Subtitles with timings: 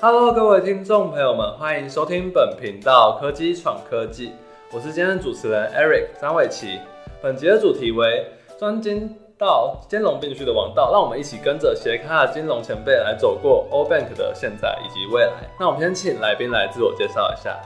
[0.00, 4.28] Hello，各位听众朋友们，欢迎收听本频道《科技闯科技》，
[4.72, 6.78] 我是今天的主持人 Eric 张伟奇。
[7.20, 15.32] 本节的主题为专精到兼容并蓄的王道，让我们一起跟着斜卡金融前辈来走过 O Bank 的现在以及未来。
[15.58, 17.58] 那我们先请来宾来自我介绍一下。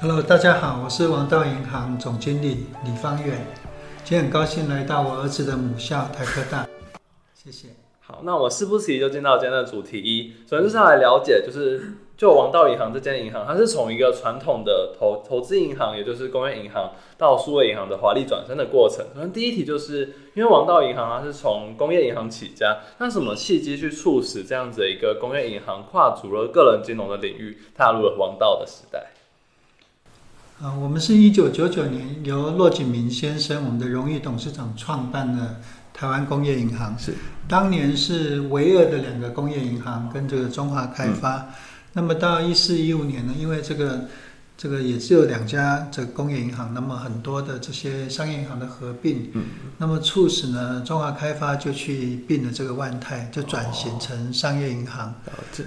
[0.00, 3.36] Hello，大家好，我是王道银行总经理李方远，
[4.02, 6.66] 今天很高兴来到我儿子的母校台科大，
[7.34, 7.68] 谢谢。
[8.06, 19.06] 好，那我事不宜迟就进到今天的主题一，首先就是要来了解，就是就王道银行这间银行，它是从一个传统的投投资银行，也就是工业银行，到数位银行的华丽转身的过程。
[19.14, 29.12] 可能第一题就是因为王道银行它是从工业银行起家，那什么契机去促使这样子的一个工业银行跨足了个人金融的领域，踏入了王道的时代？
[30.60, 35.56] 啊，我们是一九九九年由骆景明先生，我们的荣誉董事长创办的。
[35.96, 37.14] 台湾工业银行是
[37.48, 41.46] 当年是唯二的两个工业银行跟这个中华开发。
[41.92, 44.06] 那么到一四一五年呢，因为这个
[44.56, 49.44] 这个也只有两家这个工业银行，那么很多的这些商业银行的合并，嗯，
[49.78, 55.14] 那么促使呢中华开发就去并了这个万泰，就转型成商业银行。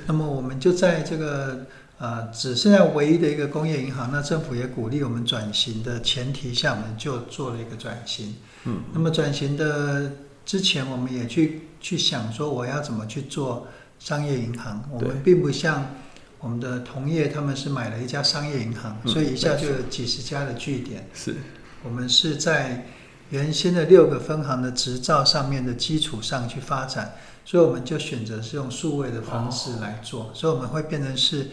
[0.05, 1.66] 那么我们就在这个
[1.98, 8.36] 呃只剩下唯一的一个工业银行，那政府也鼓励我们转型的前提下，我们就做了一个转型。
[8.66, 10.11] 嗯，那么转型的
[10.48, 13.67] 之前，我们也去去想说，我要怎么去做
[14.00, 14.81] 商业银行？
[14.89, 15.94] 我们并不像
[16.39, 21.06] 我们的同业，他们是买了一家商业银行，所以一下就有几十家的据点。
[21.14, 21.36] 是，
[21.84, 22.88] 我们是在
[23.30, 31.50] 原先的六个分行的执照上面的基础上去发展，所以我们就选择是用数位的方式来做，所以我们会变成是。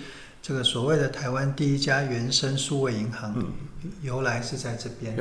[0.47, 3.35] 这个所谓的台湾第一家原生数位银行，
[4.03, 5.17] 由来是在这边。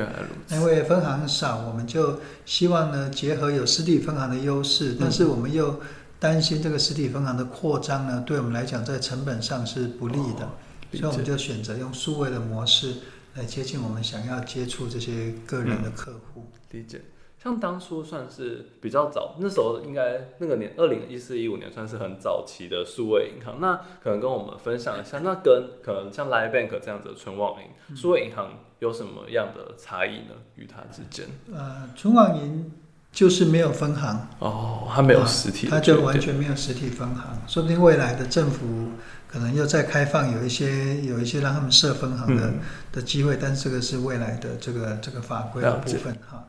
[0.52, 5.80] 因为分行少，我们就希望呢结合有实体分行的优势，但是我们又
[6.20, 10.50] 担心这个实体分行的扩张呢，对我们来讲在成本上是不利的，
[10.92, 12.96] 所以我们就选择用数位的模式
[13.36, 16.52] 来接近我们想要接触这些个人的客户。
[16.72, 17.00] 理解。
[17.44, 23.60] 像当初算是比较早，那时候应该那个年二零一四一五年算是很早期的数位银行。
[23.60, 30.36] 那可能跟我们分享一下，那跟可能像 Live Bank 这样子的存网银，数位银行有什么样的差异呢？
[30.56, 31.26] 与它之间？
[31.54, 32.72] 呃，存网银
[33.12, 37.38] 就是没有分行哦，它没有实体，它就完全没有实体分行。
[37.46, 38.92] 说不定未来的政府
[39.28, 42.54] 可能又再开放有一些有一些让他们设分行的
[42.94, 46.46] 的机会，但是这个是未来的这个这个法规的部分哈。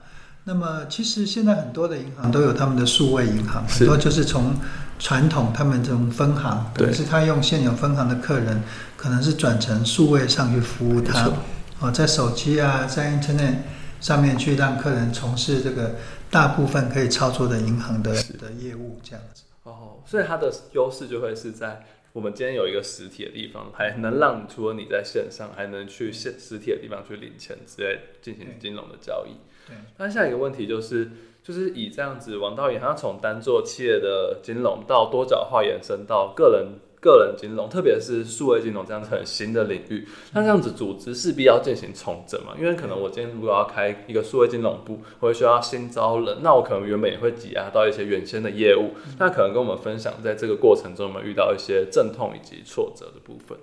[0.47, 4.55] 那么，其实现在很多的银行都有他们的数位银行，很多就是从
[4.99, 8.62] 传统他们这种分行，可是他用现有分行的客人，
[8.94, 11.33] 可能是转成数位上去服务他，
[11.81, 13.54] 哦，在手机啊，在 Internet
[14.03, 15.94] 上面去让客人从事这个
[16.31, 19.44] 大部分可以操作的银行的的业务，这样子。
[19.62, 29.31] 哦，所以它的优势就会是在我们今天有一个实体的地方，还能让除了你在线上，还能去现实体的地方去领钱之类进行金融的交易。
[29.66, 31.10] 对，那下一个问题就是，
[31.42, 42.54] 就是以这样子王道银行从单做企业的金融到多角化延伸到个人个人金融，特别是数位金融这样子很新的领域，那这样子组织势必要进行重整嘛？
[42.58, 53.58] 因为可能我今天如果要开一个数位金融部，我会需要新招人，那我可能原本也会挤压到一些原先的业务，那可能跟我们分享在这个过程中有没有遇到一些阵痛以及挫折的部分。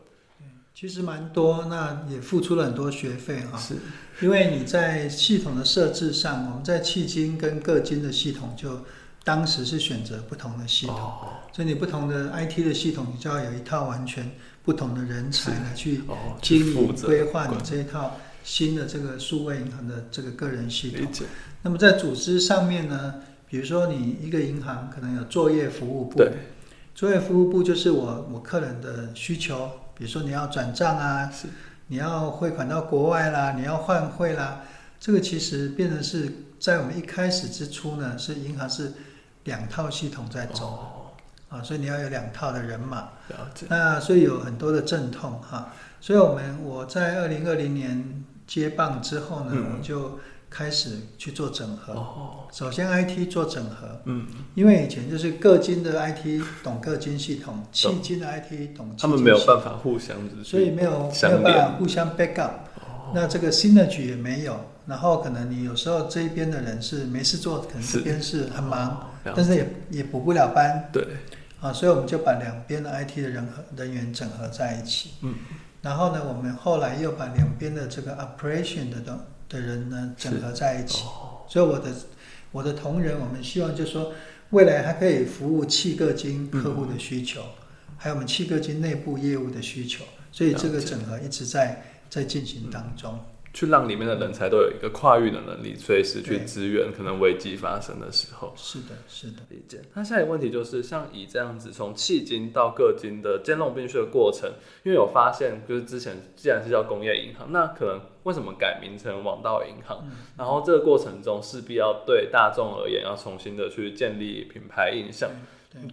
[0.81, 3.56] 其实蛮多，那也付出了很多学费哈。
[3.56, 3.75] 是，
[4.19, 8.80] 因为你在系统的设置上，我们在迄今跟各金的系统，就
[9.24, 10.97] 当时是选择不同的系统，
[11.53, 14.31] 所以你不同的 IT 的系统，你就要有一套完全
[14.64, 16.02] 不同的人才来去
[16.41, 21.08] 经营规划你这一套新的这个数位银行的这个个人系统。
[21.62, 26.20] 那么在组织上面呢，比如说你一个银行可能有作业服务部，
[26.96, 29.70] 作业服务部就是我我客人的需求。
[30.01, 31.47] 比如说你要转账啊，是。
[31.89, 34.62] 你要汇款到国外啦，你要换汇啦，
[35.00, 38.94] 这个其实变成是在我们一开始之初呢，是银行是
[39.44, 41.14] 两套系统在走，
[41.49, 43.09] 啊，所以你要有两套的人马，
[43.70, 50.17] 那所以有很多的阵痛哈，所以我们我在二零二零年接棒之后呢，我就。
[50.52, 51.96] 开始去做整合，
[52.52, 62.52] 首先 IT 做整合，嗯，因为以前就是各金的 IT 懂各金系统，迄金的 IT 懂，他们没有办法互相，所以没有没有办法互相 backup，
[63.16, 71.08] 那这个 synergy 也没有，然后可能你有时候这一边的人是没事做，可能这边是很忙，但是也也补不了班，对，
[71.62, 75.34] 啊，所以我们就把两边的 IT 的人和人员整合在一起，嗯，
[75.82, 79.18] 然后呢，我们后来又把两边的这个 operation 的东。
[79.52, 81.03] 的人呢整合在一起，
[81.48, 81.92] 所以我的
[82.52, 84.14] 我的同仁，我们希望就是说，
[84.52, 87.42] 未来还可以服务七个金客户的需求，
[87.98, 93.20] 还有我们七个金内部业务的需求，所以这个整合一直在在进行当中。
[93.53, 98.53] 去让里面的人才都有一个跨域的能力，随时去支援可能危机发生的时候。
[98.56, 99.44] 是的，是的。
[99.50, 99.82] 理解。
[99.94, 104.50] 那下一个问题就是，像以这样子从迄今到各金的兼容并蓄的过程，
[104.84, 110.08] 因为有发现，就是之前既然是叫工业银行，那可能为什么改名成网道银行？
[110.38, 115.30] 然后这个过程中势必要对大众而言要重新的去建立品牌印象。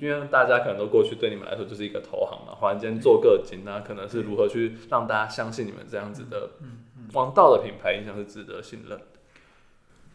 [0.00, 6.50] 因为大家可能都过去对你们来说就是一个投行嘛，忽然间做个金，那可能是如何去让大家相信你们这样子的
[7.12, 9.04] 王道的品牌印象是值得信任的。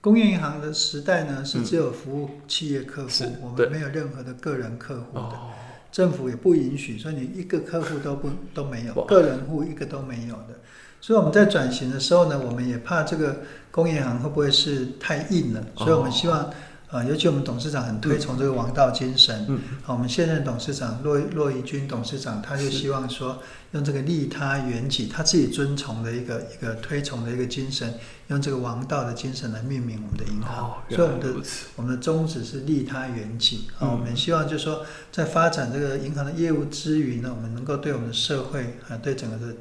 [0.01, 3.09] 工业银行的时代呢，是只有服务企业客户，
[3.41, 5.51] 我们没有任何的个人客户的，哦，
[5.91, 10.59] 政府也不允许，所以你一个客户都不都没有，个人户一个都没有的。
[10.99, 16.49] 所以我们在转型的时候呢，我们也怕这个工业银行会不会是太硬了，所以我们希望。
[16.93, 19.47] 呃，尤其我们董事长很推崇这个王道精神。
[19.49, 23.41] 嗯，好，我们现任董事长骆骆怡君董事长，他就希望说，
[23.71, 27.95] 用这个利他缘己，他自己遵从的一个一个推崇的一个精神，
[28.27, 30.83] 用这个王道的精神来命名我们的银行。
[30.89, 31.33] 所以我们的。
[31.75, 39.55] 我们的宗旨是利他缘己啊，嗯我们希望就是说，在发展这个银行的业务之余呢，我们能够对我们的社会啊，对整个的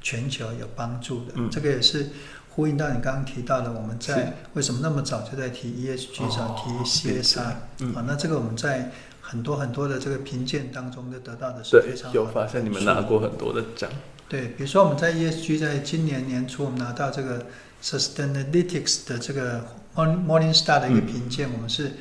[0.00, 1.32] 全球有帮助的。
[1.34, 2.10] 嗯这个也是
[2.56, 6.70] 呼应到你刚刚提到的，我们在为什么那么早就在提 ESG，上哦提
[7.10, 8.02] CSR 嗯啊？
[8.08, 13.90] 那这个我们在很多很多的这个评鉴当中都得到的是非常，有发现你们拿过很多的奖。
[14.26, 17.44] 对，比如说我们在 ESG 在今年年初，我们拿到这个
[17.82, 19.62] Sustainalytics 的这个
[19.94, 21.92] Morning Morningstar 的一个嗯评鉴，我们是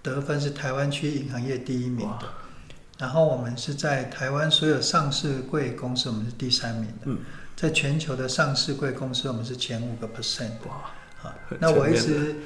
[0.00, 2.28] 得分是台湾区银行业第一名的。
[2.98, 7.06] 然后我们是在台湾所有上市贵公司，我们是第三名的。
[7.06, 7.18] 嗯
[7.58, 10.92] 在全球的上市贵公司，我们是前五个 percent 哇，
[11.24, 11.34] 啊。
[11.58, 12.36] 那我一直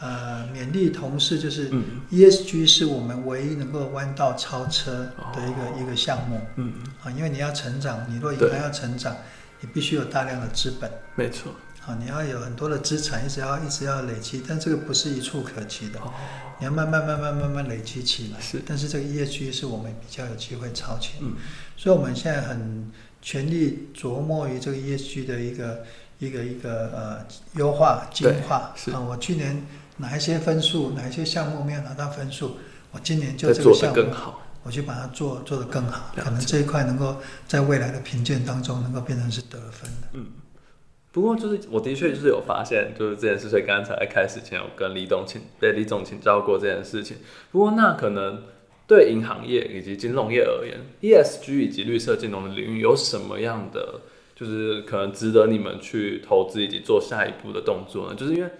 [0.00, 2.00] 呃勉励同事，就是嗯。
[2.10, 6.40] ESG 是我们唯一能够弯道超车的一个、一个项目。
[6.56, 6.72] 嗯，
[7.04, 9.14] 啊，因为你要成长，你若银行要成长，
[9.60, 11.52] 你必须有大量的资本，没错。
[11.84, 16.10] 啊，你要有很多的资产，一直要一直要累积，但这个不是一触可及的，哦，
[16.58, 18.40] 你要慢慢慢慢慢慢累积起来。
[18.40, 18.62] 是。
[18.64, 21.34] 但是这个 ESG 是我们比较有机会超前，嗯，
[21.76, 22.90] 所以我们现在很
[23.22, 25.84] 全力琢磨于这个 ESG 的一个
[26.18, 28.72] 一个一个呃优化进化。
[28.76, 29.64] 是啊，我去年
[29.96, 32.56] 哪一些分数，哪一些项目没有拿到分数，
[32.90, 34.40] 我今年就这个项目更好。
[34.64, 37.16] 我去把它做做得更好，可能这一块能够
[37.48, 40.08] 在未来的评鉴当中能够变成是得分的。
[40.12, 40.26] 嗯，
[41.10, 47.16] 不过就是我的确就是有发现，就是这件事，所以刚才开始前有跟李总请被李总请教过这件事情。
[47.50, 48.44] 不过那可能
[48.92, 54.02] 对银行业以及金融业而言，ESG 以及绿色金融的领域有什么样的
[54.34, 58.14] 就是可能值得你们去投资以及做下一步的动作呢？
[58.14, 58.50] 就是因为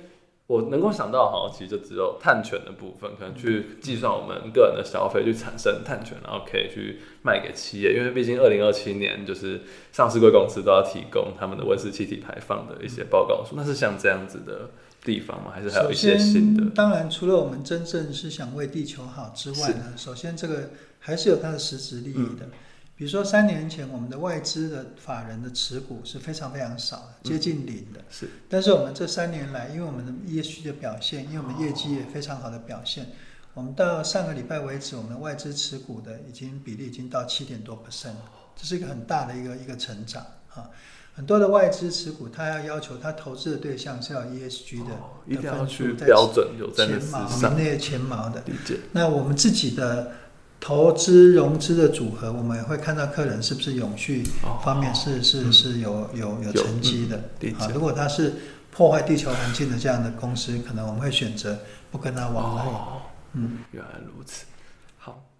[0.46, 7.92] 我能够想到，好其实就只有碳权的部分，可能去计算我们个人的消费，去产生碳权，然后可以去卖给企业。
[7.92, 9.60] 因为毕竟二零二七年就是
[9.92, 13.54] 上市贵公司都要提供他们的温室气体排放的一些报告书。
[13.54, 14.70] 那是像这样子的
[15.04, 15.50] 地方吗？
[15.52, 16.74] 还是还有首一些新的先，？
[16.74, 22.48] 当然除了我们真正是想为地球好之外呢，首先这个还是有它的实质利益嗯的。
[22.94, 28.00] 比如说三年前，我们的外资的法人的持股是非常非常少的，接近零的。
[28.10, 33.08] 是但是我们这三年来，因为我们的 ESG 的表现，因为我们业绩也非常好的表现，
[33.54, 40.70] 我们到上个礼拜为止，我们的外资持股的已经比例已经到七点多 percent 了，这是一个很大的一个一个成长啊。
[41.14, 48.42] 很多的外资持股，它要要求它投资的对象是要 ESG 的，哦一定要分数在去标准有在那前茅，名列前茅的。
[48.46, 48.78] 理解。
[48.92, 50.12] 那我们自己的
[50.58, 57.16] 投资融资的组合，我们也会看到客人是不是永续哦方面是是嗯是有有有有成绩的
[57.58, 57.68] 啊。
[57.74, 58.32] 如果他是
[58.70, 61.58] 破坏地球环境的这样的公司，可能我们会选择
[61.90, 62.64] 不跟他往来。
[62.64, 63.02] 哦，
[63.34, 64.46] 嗯，原来如此。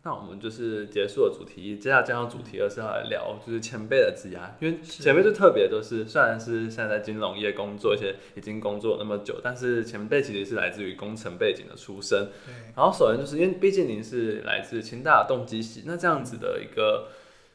[0.04, 12.30] 好，那我们就是结束了主题一，接下来进入主题二是要来聊就是前辈的职涯，因为前辈最特别就是，虽然是现在在金融业工作，一些已经工作那么久，但是前辈其实是来自于工程背景的出身。
[12.44, 12.52] 对。
[12.74, 17.08] 然后首先就是因为毕竟您是来自清大动机系，那这样子的一个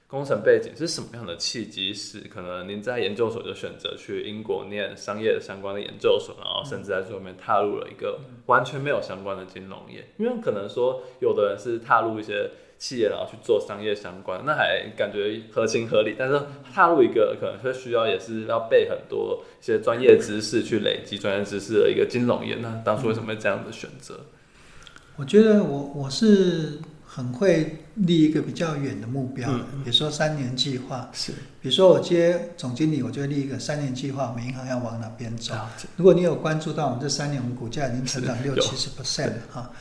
[0.08, 10.08] 工程背景是什么样的契机使可能您在研究所就选择去英国念商业相关的研究所，然后甚至在最后面踏入了一个完全没有相关的金融业？
[10.18, 16.40] 因为可能说有的人是踏入一些企业然后去做商业相关，那还感觉合情合理，但是
[16.74, 24.22] 踏入一个可能会需要也是要背很多一些专业知识去累积专业知识的一个金融业，那当初为什么会这样的选择？
[25.18, 31.10] 我觉得我我是很会立一个比较远的目标，嗯比如说三年计划。
[31.14, 31.32] 是。
[31.62, 35.54] 比如说我接总经理，我就会立一个三年计划，我们银行要往哪边走。
[35.96, 39.72] 如果你有关注到我们这三年，我们股价已经成长六七十 percent 哈。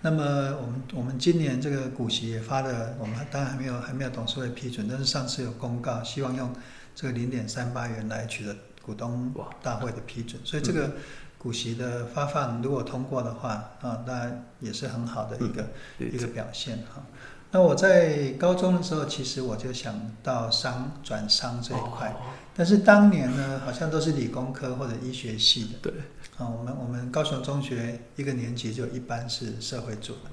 [0.00, 0.22] 那么
[0.62, 6.52] 我们我们今年这个股息也发了，我们当然还没有还没有董事会批准，但是上次有公告，希望用
[6.94, 9.32] 这个零点三八元来取得股东
[9.62, 10.92] 大会的批准，所以这个
[11.36, 17.02] 股息的发放如果通过的话，啊，当然也是很好的一个一个表现哈。
[17.50, 22.14] 那我在高中的时候，其实我就想到商转商这一块，
[22.54, 25.78] 但是当年呢，好像都是理工科或者医学系的。
[25.82, 25.92] 对。
[26.36, 30.30] 啊，我们我们高雄中学一个年级就一般是社会组的。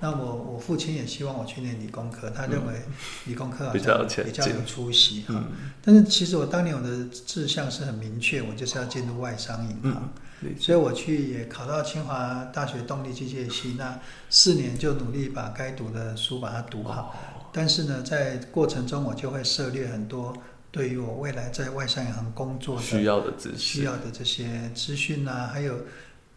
[0.00, 2.82] 那我我父亲也希望我去念理工科，他认为
[3.26, 5.44] 理工科好像比较有出息哈。
[5.82, 10.12] 但是其实我当年我的志向是很明确，我就是要进入外商银行。
[10.58, 17.14] 所以我去也考到清华大学动力机械系，那四年就努力把该读的书把它读好。
[17.52, 20.34] 但是呢，在过程中我就会涉猎很多
[20.70, 25.82] 对于我未来在外商银行工作需要的资需要的这些资讯啊，还有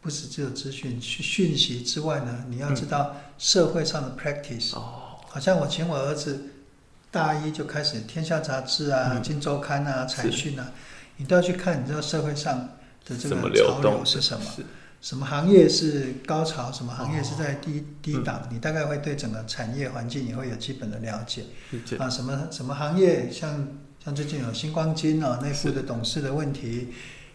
[0.01, 4.75] 不是只有资讯讯息之外呢，你要知道社会上的 practice。
[4.75, 6.50] 哦，好像我请我儿子
[7.09, 10.71] 大一就开始《天下杂志》啊，《金周刊》啊，《财讯》啊，
[11.17, 12.69] 你都要去看，你知道社会上。
[13.05, 14.45] 的这个潮流是什么？
[15.01, 16.71] 什么行业是高潮？
[16.71, 18.41] 什么行业是在低低档？
[18.51, 21.43] 你大概会对整个产业环境也会有基本的了解。
[22.00, 23.29] 啊，什么什么行业？
[23.29, 23.67] 像
[24.03, 26.88] 像最近有星光金啊，内部的董事的问题，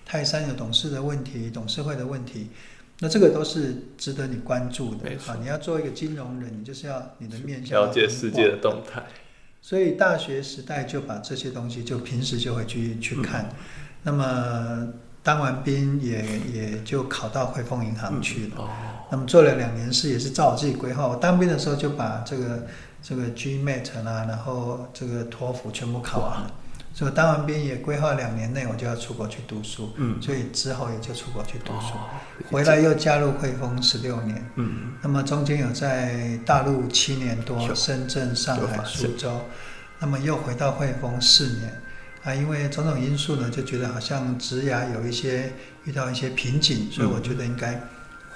[0.05, 2.49] 泰山有董事的问题，董事会的问题，
[2.99, 5.09] 那这个都是值得你关注的。
[5.29, 9.05] 啊，你要做一个金融人，你就是要你的面向了解世界的动态。
[9.63, 13.49] 所以大学时代就把这些东西，就平时就会去去看。
[14.03, 14.89] 那么。
[15.31, 18.69] 当完兵也也就考到汇丰银行去了，
[19.13, 21.07] 那么做了两年事，也是照我自己规划。
[21.07, 22.67] 我当兵的时候就把这个
[23.01, 26.51] 这个 GMAT 啊，然后这个托福全部考完了。
[26.93, 30.21] 所以当完兵也规划两年内我就要出国去读书，嗯。
[30.21, 31.95] 所以之后也就出国去读书，
[32.51, 34.45] 回来又加入汇丰十六年。
[34.57, 34.95] 嗯。
[35.01, 39.43] 那么中间有在大陆七年多，深圳、上海、苏州，
[40.01, 41.81] 那么又回到汇丰四年。
[42.23, 45.53] 啊，因为种种因素呢，就觉得好像职涯有一些
[45.85, 47.81] 遇到一些瓶颈，所以我觉得应该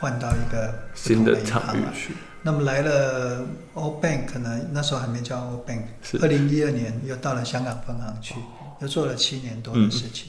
[0.00, 2.14] 换到一个新的场域去。
[2.42, 5.82] 那么来了 O Bank 呢，那时候还没叫 O Bank，
[6.20, 8.34] 二零一二年又到了香港分行去，
[8.80, 10.28] 又做了七年多的事情。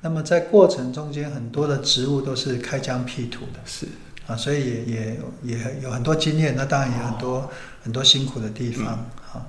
[0.00, 3.86] 那么在过程中间，很多的职务都是开疆辟土的，是
[4.28, 7.50] 啊，所以也也也有很多经验，那当然也很多
[7.82, 8.86] 很多辛苦的地方
[9.32, 9.46] 啊。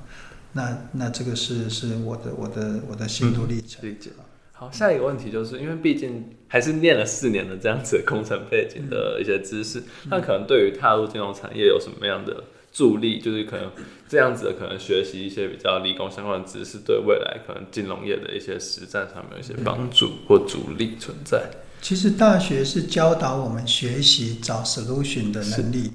[0.57, 3.87] 那那这个是是我的我的我的心路历程。
[3.87, 4.09] 理解
[4.51, 13.19] 好，下一个问题就是，因为毕竟还是念了四年的这样子工程背景的一些知识，那可能对于踏入金融产业有什么样的助力？
[13.21, 13.71] 就是可能
[14.09, 21.47] 这样子的，可能学习一些比较理工相关的知识，对未来可能金融业的一些实战上面有一些帮助或阻力存在。
[21.79, 25.91] 其实大学是教导我们学习找 solution 的能力。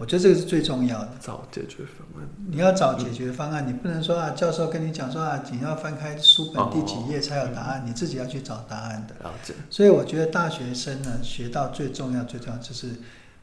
[0.00, 2.26] 我觉得这个是最重要的，找解决方案。
[2.48, 9.14] 你要找解决方案，你不能说啊，教授跟你讲说啊，你要翻开书本第几页才有答案，你自己要去找答案的。
[9.22, 9.52] 了解。
[9.68, 12.94] 所以我觉得大学生呢，学到最重要、最重要就是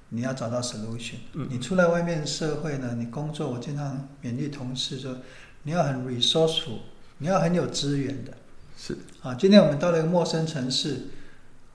[0.09, 1.17] 你要找到 solution。
[1.47, 5.15] 你出来外面社会呢，你工作，我经常勉励同事说，
[5.61, 6.79] 你要很 resourceful，
[7.19, 8.31] 你要很有资源的。
[8.75, 8.97] 是。
[9.21, 11.09] 啊，今天我们到了一个陌生城市，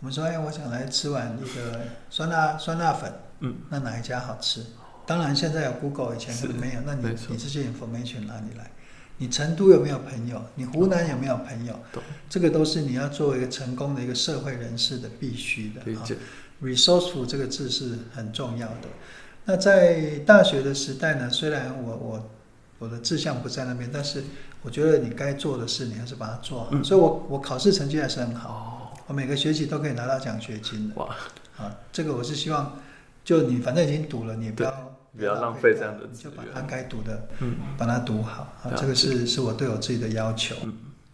[0.03, 1.79] 我们说，哎，我想来吃碗那个
[2.11, 3.13] 酸辣酸辣粉。
[3.39, 4.67] 嗯，那哪一家好吃？
[5.07, 6.81] 当然现在有 Google，以前可能没有。
[6.85, 8.69] 那你你这些 information 哪里来？
[9.19, 10.43] 你成都有没有朋友？
[10.57, 11.79] 你湖南有没有朋友？
[12.29, 15.83] 这个都是你要作为一个成功的一个社会人士的必须的。
[16.61, 18.89] resourceful 这个字是很重要的。
[19.45, 22.31] 那在大学的时代呢，虽然我我
[22.81, 24.25] 我的志向不在那边，但是
[24.63, 26.83] 我觉得你该做的事，你还是把它做好。
[26.83, 30.95] 所以我我考试成绩还是很好，我每个学期都可以拿到奖学金的。
[30.97, 31.07] 哇！
[31.59, 32.79] 啊，这个我是希望。
[33.25, 38.73] 就你反正已经读了，你不要不要浪费这样的就把它该读的，嗯，把它读好啊。
[38.77, 40.57] 这个是是我对我自己的要求。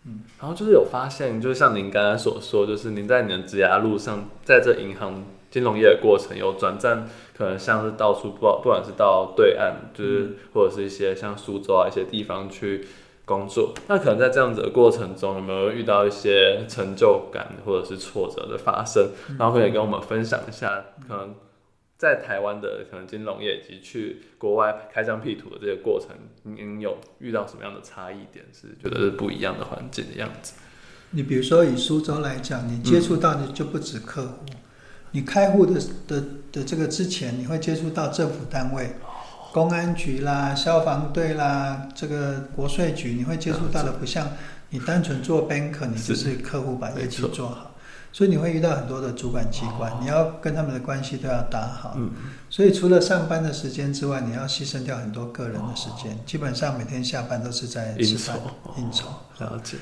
[0.04, 12.86] 嗯，然后就是有发现，就是像您刚才所说，就是您在你的职涯路上，在这银行金融业的过程，有转战，可能像是到处不不管是到对岸，就是或者是一些像苏州啊一些地方去
[13.28, 13.74] 工作。
[13.86, 19.10] 那可能在这样子的过程中，有没有遇到一些成就感或者是挫折的发生？
[19.38, 21.34] 然后可以跟我们分享一下，可能。
[21.98, 26.10] 在台湾的可能金融业以及去国外开疆辟土的这个过程，
[26.44, 28.44] 您有遇到什么样的差异点？
[28.52, 30.52] 是觉得是不一样的环境的样子？
[31.10, 34.44] 你比如说以苏州来讲，你接触到的就不止客户，
[35.10, 35.74] 你开户的
[36.06, 38.92] 的的这个之前，你会接触到政府单位，
[39.52, 44.28] 公安局啦、消防队啦、这个国税局，你会接触到的不像
[44.70, 47.74] 你单纯做 banker，你就是客户把业绩做好。
[48.10, 51.94] 所以你会遇到很多的主管机关，哦你要跟他们的关系都要打好。
[51.96, 52.10] 嗯，
[52.48, 56.12] 所以除了上班的时间之外，你要牺牲掉很多个人的时间。
[56.12, 58.38] 哦基本上每天下班都是在吃饭、
[58.78, 59.08] 应酬。
[59.38, 59.76] 了解，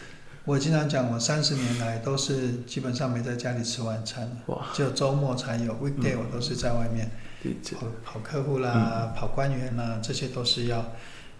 [0.44, 5.72] 我经常讲，我三十年来都是基本上没在家里吃晚餐，哇，只有周末才有。
[5.74, 7.08] weekday 我都是在外面
[7.42, 10.84] 理解，跑跑客户啦、跑官员啦，这些都是要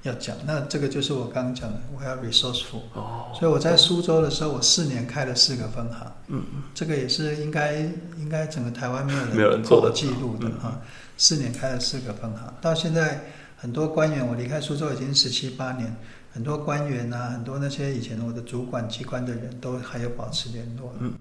[0.03, 0.37] 要讲。
[0.47, 2.83] 那这个就是我刚刚讲的，我要 resourceful。
[2.95, 6.45] 哦，所以我在苏州的时候，我四年开了四个分行，嗯。
[6.55, 7.79] 嗯，这个也是应该
[8.19, 9.93] 应该整个台湾没有人没有人做的。
[9.95, 10.59] 记录的嗯。
[10.61, 10.81] 啊。
[11.19, 13.25] 四年开了四个分行，到现在
[13.57, 15.97] 很多官员，我离开苏州已经十七八年，
[16.31, 20.95] 很多官员啊，很多那些以前我的主管机关的人都还有保持联络。
[21.01, 21.15] 嗯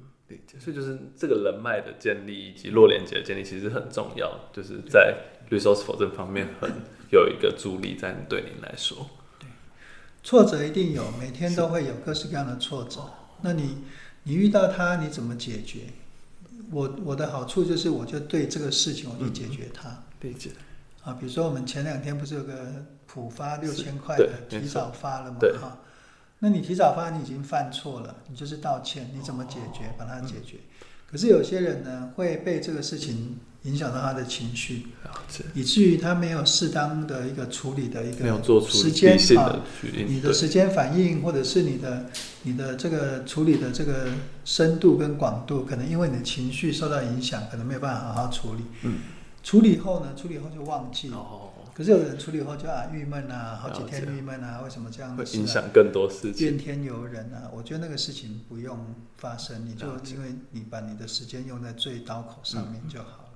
[0.60, 5.16] 所以就是这个人脉的建立以及弱连接的建立，其实很重要，就是在
[5.50, 6.70] resourceful 这方面很
[7.12, 9.08] 有一个助力在对您来说。
[10.24, 13.02] 挫折一定有，每天都会有各式各样的挫折。
[13.42, 13.84] 那你
[14.24, 15.82] 你遇到它，你怎么解决？
[16.72, 20.04] 我我的好处就是，我就对这个事情我去解决它。
[20.22, 20.50] 理解，
[21.04, 25.38] 啊，比如说我们前两天不是有个普发六千块的提早发了嘛？
[25.40, 25.78] 对哈，
[26.46, 29.92] 那你提早发，你已经犯错了，你就是道歉，你怎么解决？
[29.98, 30.58] 把它解决。
[31.10, 34.86] 可是有些人呢，会被这个事情影响到他的情绪，
[35.56, 39.60] 以至于他没有适当的一个处理的一没有个做出时间啊
[40.08, 42.06] 你的时间反应，或者是你的
[42.44, 44.10] 你的这个处理的这个
[44.44, 48.62] 深度跟广度，可能因为你的情绪受到影响，可能没有办法好好处理。
[48.84, 49.00] 嗯，
[49.42, 51.18] 处理后呢，处理后就忘记了。
[51.18, 55.46] 哦，可是有人处理后就啊郁闷啊，好几天郁闷啊，为什么这样子、会影啊？
[55.46, 56.48] 响更多事情。
[56.48, 57.52] 怨天尤人啊！
[57.54, 63.30] 我觉得那个事情不用发生，你就因为你把你的时间用在最刀口上面就好了。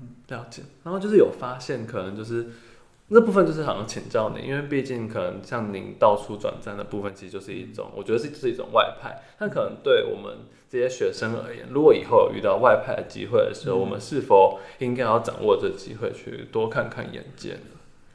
[0.00, 2.46] 嗯了解，然后就是有发现，可能就是
[3.08, 9.22] 那部分就是好像请教你，因为毕竟可能像您到处转战的部分，其实就是一种，我觉得是是一种外派。
[9.38, 10.38] 但可能对我们
[10.70, 17.60] 这些学生而言，如果以后有遇到外派的机会的时候，嗯我们是否应该要掌握这机会去多看看眼界呢？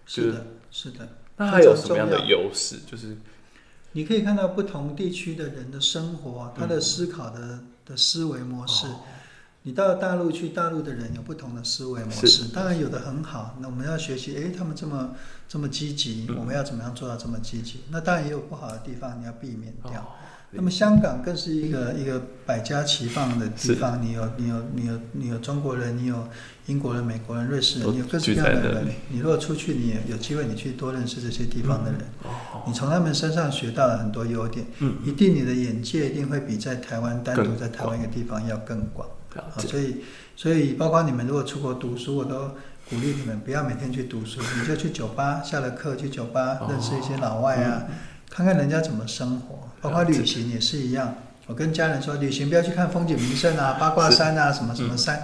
[0.07, 1.09] 就是是的，是的。
[1.35, 2.77] 那还有什么样的优势？
[2.87, 3.15] 就是
[3.91, 8.87] 你可以看到不同地区的人的生活，他嗯的思考的的思维模式。
[8.87, 9.01] 哦
[9.63, 13.57] 你到大陆去，大陆的人有不同的思维模式，当然有的很好。
[13.59, 15.13] 那我们要学习，哎，他们这么
[15.49, 17.81] 这么积极，嗯我们要怎么样做到这么积极？
[17.89, 19.99] 那当然也有不好的地方，你要避免掉。
[19.99, 20.07] 哦，
[20.51, 26.27] 那么香港更是一个一个百家齐放的地方，你有你有你有你有中国人，你有
[26.67, 28.87] 英国人、美国人、瑞士人，你有各式各样的人。
[29.09, 39.07] 你如果出去，你也有机会，你去多认识这些地方的人，哦，你从他们身上学到了很多优点，嗯，一定你的眼界一定会比在台湾单独在台湾一个地方要更广。
[39.07, 39.97] 了啊，所以
[40.35, 42.47] 所以包括你们如果出国读书，我都
[42.89, 46.67] 鼓励你们不要每天去读书，你就去酒吧，下了课去酒吧哦。
[46.69, 47.83] 认识一些老外啊，
[48.29, 51.15] 看看人家怎么生活，包括旅行也是一样。
[51.45, 55.21] 我跟家人说，旅行不要去看风景名胜啊、八卦山啊、什么什么山，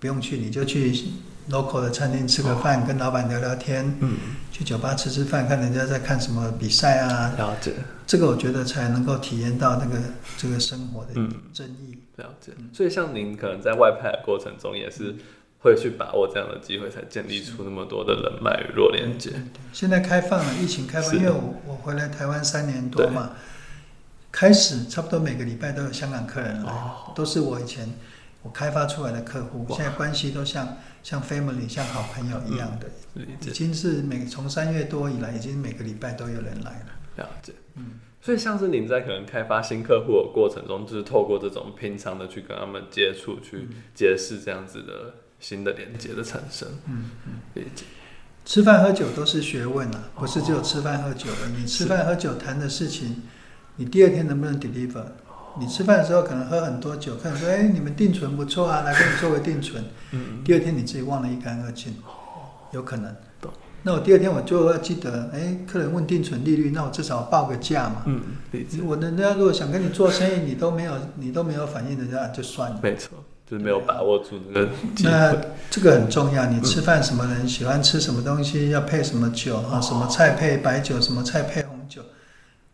[0.00, 0.92] 不用去，你就去
[1.50, 4.16] local 的餐厅吃个饭，跟老板聊聊天，嗯，
[4.50, 7.72] 去酒吧吃吃饭，看人家在看什么比赛啊，了解，
[8.06, 9.98] 这个我觉得才能够体验到那个
[10.36, 11.30] 这个生活的嗯。
[11.52, 11.98] 真意。
[12.16, 12.52] 了解。
[12.72, 15.14] 所以像您可能在外派的过程中，也是
[15.60, 19.30] 会去把握这样的机会，才建立出那么多的人脉与弱连接。
[19.72, 23.30] 现在开放了，疫情开放，因为我我回来台湾三年多嘛，
[24.34, 27.88] 开始差不多每个礼拜都有香港客人来，哦，都是我以前
[28.42, 32.88] 我开发出来的客户，现在关系都像像 family 像好朋友一样的。
[33.40, 36.86] 已经是每从三月多以来，已经每个礼拜都有人来了。
[37.18, 46.68] 了解，嗯，所以像是你们在可能开发新客户的过程中，就是透过这种平常的去跟他们接触，去揭示这样子的新的连接的产生。
[46.88, 47.84] 嗯嗯，理解，
[48.44, 51.60] 吃饭喝酒都是学问啊，不是只有吃饭喝酒而已。
[51.60, 53.22] 你吃饭喝酒谈的事情，
[53.76, 55.04] 你第二天能不能 deliver？
[55.58, 61.94] 你吃饭的时候可能喝很多酒，客人说：“哎，你们定存不错啊，来给你做个定存。”嗯，第二天你自己忘得一干二净，
[62.72, 63.14] 有可能。
[63.86, 68.02] 那我第二天我就要记得，哎，客人问定存利率，那我至少报个价嘛。
[68.06, 68.20] 嗯，
[68.84, 72.80] 我人家如果想跟你做生意，你都没有，你都没有反应，人家就算了。
[72.82, 73.10] 没错，
[73.46, 74.66] 就是没有把握住那
[75.02, 75.36] 那。
[75.70, 79.80] 这个很重要，你吃饭什么人喜欢吃什么东西，要配什么酒啊？
[79.80, 81.63] 什么菜配白酒，什么菜配。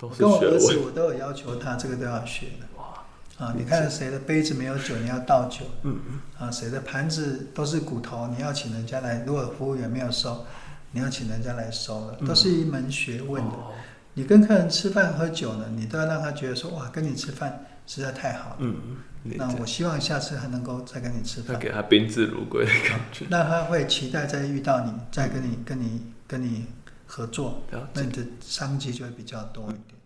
[0.00, 0.38] 都是跟我。
[0.40, 2.66] 儿子我都有要求他，这个都要学的。
[2.76, 5.66] 哇，啊，你看谁的杯子没有酒，你要倒酒。
[5.82, 9.22] 嗯嗯，啊，谁的盘子都是骨头，你要请人家来。
[9.26, 10.44] 如果服务员没有收，
[10.92, 13.50] 你要请人家来收了，嗯都是一门学问的。
[13.50, 13.72] 哦
[14.14, 18.56] 你跟客人吃饭喝酒呢，你都要让他觉得说，哇，跟你吃饭实在太好了。
[18.58, 18.74] 嗯，
[19.22, 23.24] 理那我，希望下次还能够再跟你吃饭，要给他宾至如归的感觉。
[23.30, 26.66] 那他会期待再遇到你，再跟你、跟你、跟你
[27.10, 29.98] 合作，了解，那你的商机就会比较多一点。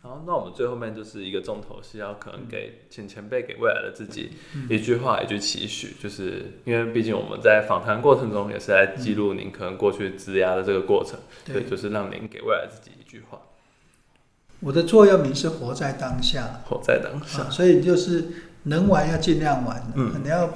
[0.00, 4.30] 然后，那我们最后面就是一个重头戏，要可能给请前辈给未来的自己
[4.68, 13.40] 一句话，一句期许，就是因为毕竟我们在访谈过程中也是在记录您可能过去职涯的这个过程，对，就是让您给未来自己一句话。
[14.60, 18.28] 我的座右铭是活在当下，活在当下，所以就是
[18.64, 20.54] 能玩要尽量玩，嗯，你要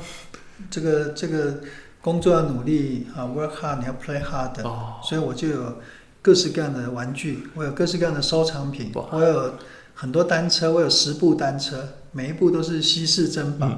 [0.70, 1.60] 这个这个
[2.02, 5.80] 工作要努力啊，work hard，你要 play hard，哦，所以我就有。
[6.24, 9.54] 各式各样的玩具，我有各式各样的收藏品，我有
[9.92, 13.68] 很多单车，我有十部单车，每一部都是稀世珍宝。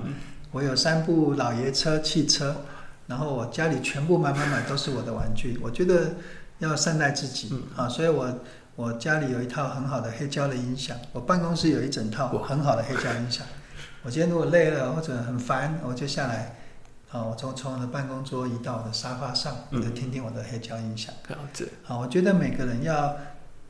[0.52, 2.56] 我有三部老爷车、汽车，
[3.06, 5.58] 然后我家里全部买买买都是我的玩具。
[5.62, 6.16] 我觉得
[6.58, 8.40] 要善待自己啊，所以我
[8.76, 13.46] 我家里有一套很好的黑胶的音响，我办公室有一整套很好的黑胶音响。
[14.02, 16.56] 我今天如果累了或者很烦，我就下来。
[17.14, 21.14] 啊，我从从我的办公桌移到我的沙发上，我就听听我的黑胶音响。
[21.28, 21.64] 了解。
[21.84, 23.16] 好，我觉得每个人要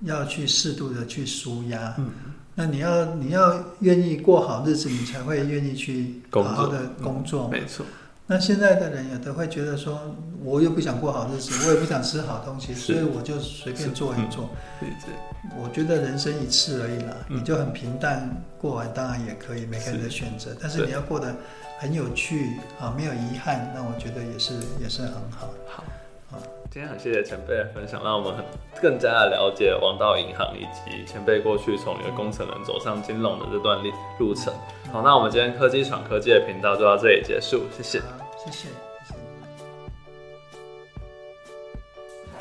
[0.00, 1.94] 要去适度的去舒压。
[1.98, 2.10] 嗯。
[2.54, 7.48] 那你要你要愿意过好日子，你才会愿意去好好的工作。
[7.48, 7.84] 没错。
[8.26, 10.00] 那现在的人有的会觉得说，
[10.42, 14.48] 我又不想过好日子， 我也不想吃好东西，所以我就随便做一做。
[14.80, 14.88] 对
[15.56, 20.56] 我觉得人生一次而已啦，你就很平淡过完，当然也可以，每个人的选择。
[20.60, 21.34] 但是你要过得。
[21.76, 25.50] 很有趣啊，没有遗憾，那我觉得也是也是很好。
[25.66, 25.84] 好，啊，
[26.74, 28.44] 今天很谢谢前辈的分享，让我们很
[28.82, 34.52] 更加的了解王道银行以及前辈过去从一个工程人走上金融的这段历路程。
[34.92, 38.00] 好，那我们今天科技闯科技的频道就到这里结束，谢谢，
[38.44, 38.83] 谢谢。